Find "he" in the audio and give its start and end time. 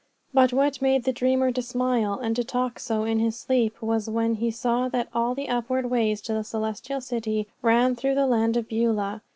4.33-4.49